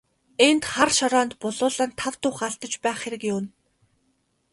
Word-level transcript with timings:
Энд 0.47 0.63
хар 0.71 0.89
шороонд 0.97 1.33
булуулан 1.41 1.91
тав 1.99 2.13
тух 2.21 2.37
алдаж 2.47 2.73
байх 2.83 2.97
хэрэг 3.01 3.23
юун. 3.33 3.45